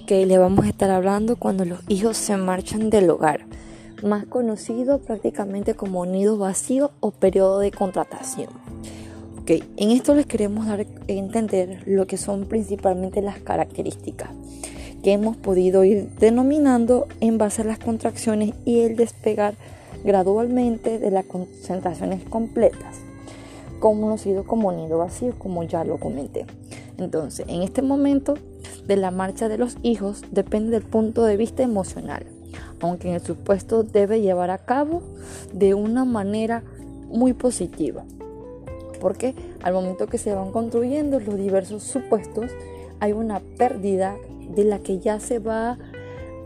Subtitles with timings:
[0.00, 3.40] Ok, le vamos a estar hablando cuando los hijos se marchan del hogar,
[4.04, 8.46] más conocido prácticamente como nido vacío o periodo de contratación.
[9.40, 14.30] Ok, en esto les queremos dar a entender lo que son principalmente las características
[15.02, 19.54] que hemos podido ir denominando en base a las contracciones y el despegar
[20.04, 22.98] gradualmente de las concentraciones completas,
[23.80, 26.46] conocido como nido vacío, como ya lo comenté.
[26.98, 28.34] Entonces, en este momento
[28.86, 32.26] de la marcha de los hijos depende del punto de vista emocional,
[32.80, 35.02] aunque en el supuesto debe llevar a cabo
[35.52, 36.64] de una manera
[37.08, 38.04] muy positiva.
[39.00, 42.50] Porque al momento que se van construyendo los diversos supuestos,
[42.98, 44.16] hay una pérdida
[44.54, 45.78] de la que ya se va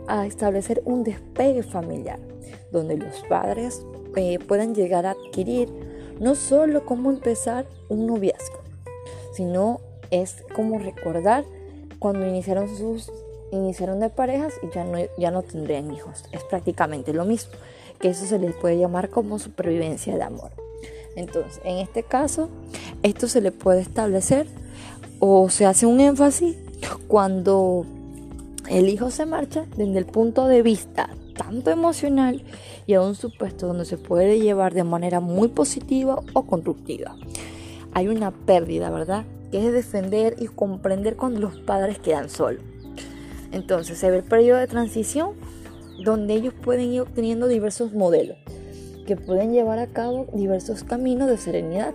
[0.07, 2.19] a establecer un despegue familiar,
[2.71, 3.83] donde los padres
[4.15, 5.69] eh, puedan llegar a adquirir
[6.19, 8.59] no solo cómo empezar un noviazgo,
[9.33, 9.79] sino
[10.21, 11.43] es como recordar
[11.99, 13.11] cuando iniciaron sus
[13.51, 16.25] iniciaron de parejas y ya no, ya no tendrían hijos.
[16.31, 17.53] Es prácticamente lo mismo,
[17.99, 20.51] que eso se les puede llamar como supervivencia de amor.
[21.15, 22.49] Entonces, en este caso,
[23.03, 24.47] esto se le puede establecer
[25.19, 26.57] o se hace un énfasis
[27.07, 27.85] cuando
[28.69, 32.43] el hijo se marcha desde el punto de vista tanto emocional
[32.85, 37.15] y a un supuesto donde se puede llevar de manera muy positiva o constructiva.
[37.93, 39.25] Hay una pérdida, ¿verdad?
[39.53, 42.63] Que es defender y comprender cuando los padres quedan solos.
[43.51, 45.33] Entonces se ve el periodo de transición
[46.03, 48.37] donde ellos pueden ir obteniendo diversos modelos
[49.05, 51.93] que pueden llevar a cabo diversos caminos de serenidad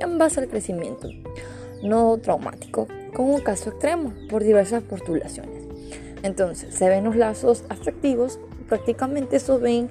[0.00, 1.08] en base al crecimiento
[1.82, 5.62] no traumático, como un caso extremo por diversas postulaciones.
[6.22, 9.88] Entonces, se ven los lazos afectivos, prácticamente eso ven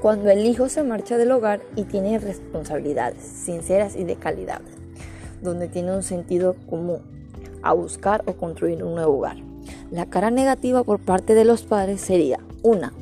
[0.00, 4.62] cuando el hijo se marcha del hogar y tiene responsabilidades sinceras y de calidad,
[5.42, 6.98] donde tiene un sentido común
[7.62, 9.36] a buscar o construir un nuevo hogar.
[9.90, 12.92] La cara negativa por parte de los padres sería una,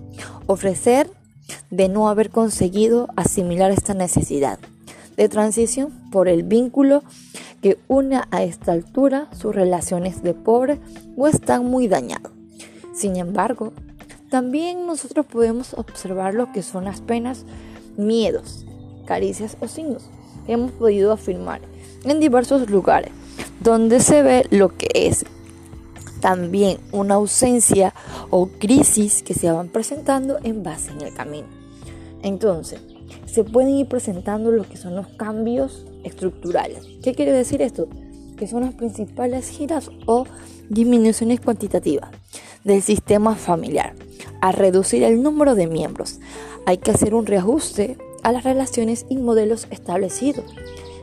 [0.46, 1.10] ofrecer
[1.70, 4.58] de no haber conseguido asimilar esta necesidad
[5.16, 7.02] de transición por el vínculo
[7.60, 10.78] que une a esta altura sus relaciones de pobre
[11.16, 12.32] o están muy dañados.
[12.94, 13.72] Sin embargo,
[14.30, 17.44] también nosotros podemos observar lo que son las penas,
[17.96, 18.66] miedos,
[19.06, 20.08] caricias o signos
[20.46, 21.60] que hemos podido afirmar
[22.04, 23.12] en diversos lugares,
[23.60, 25.24] donde se ve lo que es
[26.20, 27.94] también una ausencia
[28.30, 31.46] o crisis que se van presentando en base en el camino.
[32.22, 32.80] Entonces,
[33.26, 36.84] se pueden ir presentando lo que son los cambios estructurales.
[37.02, 37.88] ¿Qué quiere decir esto?
[38.36, 40.24] Que son las principales giras o
[40.68, 42.10] disminuciones cuantitativas
[42.64, 43.94] del sistema familiar.
[44.40, 46.20] A reducir el número de miembros,
[46.66, 50.44] hay que hacer un reajuste a las relaciones y modelos establecidos,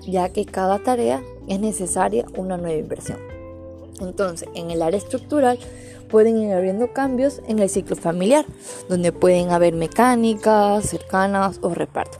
[0.05, 3.19] ya que cada tarea es necesaria una nueva inversión.
[4.01, 5.57] Entonces, en el área estructural
[6.09, 8.45] pueden ir habiendo cambios en el ciclo familiar,
[8.89, 12.17] donde pueden haber mecánicas cercanas o reparto.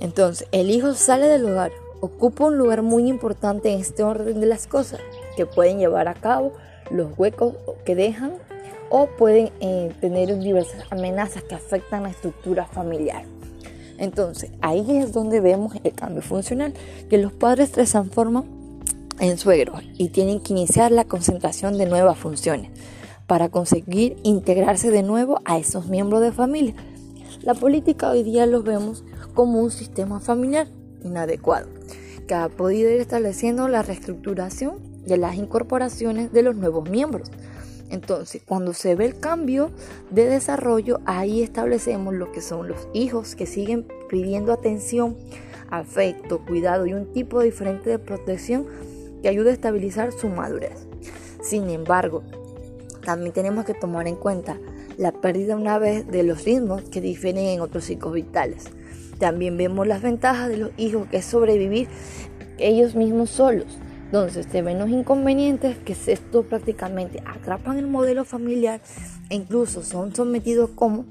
[0.00, 4.46] Entonces, el hijo sale del hogar, ocupa un lugar muy importante en este orden de
[4.46, 5.00] las cosas,
[5.36, 6.52] que pueden llevar a cabo
[6.90, 7.54] los huecos
[7.84, 8.32] que dejan
[8.90, 13.24] o pueden eh, tener diversas amenazas que afectan la estructura familiar.
[13.98, 16.72] Entonces, ahí es donde vemos el cambio funcional,
[17.10, 18.44] que los padres se transforman
[19.20, 22.70] en suegros y tienen que iniciar la concentración de nuevas funciones
[23.26, 26.74] para conseguir integrarse de nuevo a esos miembros de familia.
[27.42, 29.04] La política hoy día los vemos
[29.34, 30.68] como un sistema familiar
[31.04, 31.68] inadecuado,
[32.26, 37.30] que ha podido ir estableciendo la reestructuración de las incorporaciones de los nuevos miembros.
[37.90, 39.70] Entonces, cuando se ve el cambio
[40.10, 45.16] de desarrollo, ahí establecemos lo que son los hijos que siguen pidiendo atención,
[45.70, 48.66] afecto, cuidado y un tipo diferente de protección
[49.22, 50.86] que ayude a estabilizar su madurez.
[51.42, 52.22] Sin embargo,
[53.04, 54.58] también tenemos que tomar en cuenta
[54.98, 58.64] la pérdida una vez de los ritmos que difieren en otros ciclos vitales.
[59.18, 61.88] También vemos las ventajas de los hijos, que es sobrevivir
[62.58, 63.78] ellos mismos solos.
[64.08, 68.80] Entonces se ven los inconvenientes que esto prácticamente atrapan el modelo familiar
[69.28, 71.04] e incluso son sometidos como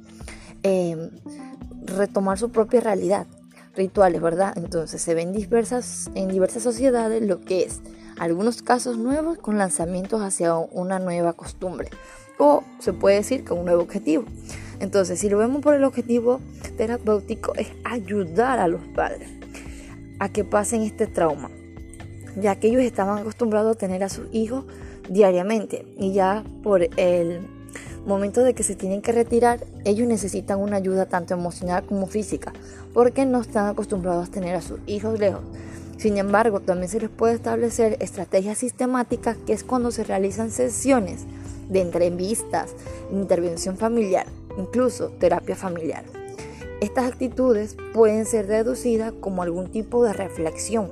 [0.64, 1.12] em,
[1.86, 3.28] retomar su propia realidad,
[3.76, 4.58] rituales, ¿verdad?
[4.58, 7.82] Entonces se ven diversas, en diversas sociedades lo que es
[8.18, 11.90] algunos casos nuevos con lanzamientos hacia una nueva costumbre
[12.40, 14.26] o se puede decir con un nuevo objetivo.
[14.80, 16.40] Entonces, si lo vemos por el objetivo
[16.78, 19.30] terapéutico es ayudar a los padres
[20.18, 21.52] a que pasen este trauma,
[22.38, 24.66] ya que ellos estaban acostumbrados a tener a sus hijos
[25.10, 27.42] diariamente y ya por el
[28.06, 32.54] momento de que se tienen que retirar, ellos necesitan una ayuda tanto emocional como física,
[32.94, 35.42] porque no están acostumbrados a tener a sus hijos lejos.
[35.98, 41.26] Sin embargo, también se les puede establecer estrategias sistemáticas, que es cuando se realizan sesiones
[41.70, 42.76] de entrevistas,
[43.12, 44.26] intervención familiar,
[44.58, 46.06] incluso terapia familiar.
[46.80, 50.92] Estas actitudes pueden ser deducidas como algún tipo de reflexión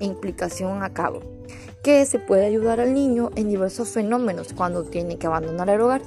[0.00, 1.20] e implicación a cabo,
[1.82, 6.02] que se puede ayudar al niño en diversos fenómenos cuando tiene que abandonar el hogar.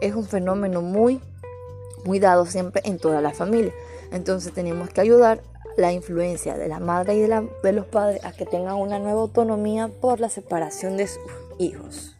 [0.00, 1.20] Es un fenómeno muy,
[2.04, 3.72] muy dado siempre en toda la familia.
[4.12, 5.42] Entonces tenemos que ayudar
[5.76, 9.20] la influencia de la madre y de, de los padres a que tengan una nueva
[9.20, 11.22] autonomía por la separación de sus
[11.58, 12.16] hijos.